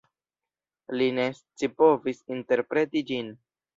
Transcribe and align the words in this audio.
Li 1.01 1.09
ne 1.17 1.27
scipovis 1.41 2.25
interpreti 2.39 3.05
ĝin. 3.13 3.31